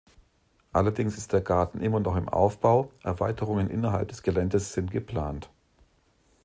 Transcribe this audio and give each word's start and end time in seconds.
Allerdings 0.73 1.15
ist 1.19 1.31
der 1.31 1.41
Garten 1.41 1.79
immer 1.79 1.99
noch 1.99 2.15
im 2.15 2.27
Aufbau, 2.27 2.89
Erweiterungen 3.03 3.69
innerhalb 3.69 4.07
des 4.07 4.23
Geländes 4.23 4.73
sind 4.73 4.89
geplant. 4.89 5.51